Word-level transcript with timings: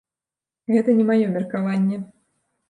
Гэта 0.75 0.95
не 1.01 1.05
маё 1.09 1.27
меркаванне. 1.35 2.01